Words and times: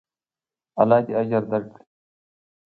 الله 0.81 0.99
دې 1.05 1.13
اجر 1.21 1.43
درکړي. 1.51 1.83